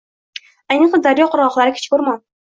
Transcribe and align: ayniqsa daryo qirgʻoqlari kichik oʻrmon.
ayniqsa 0.75 0.99
daryo 1.07 1.27
qirgʻoqlari 1.35 1.75
kichik 1.75 1.93
oʻrmon. 1.99 2.17